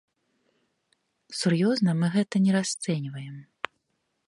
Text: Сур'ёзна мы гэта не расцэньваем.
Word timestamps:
Сур'ёзна 1.41 1.91
мы 1.99 2.07
гэта 2.17 2.35
не 2.45 2.51
расцэньваем. 2.59 3.35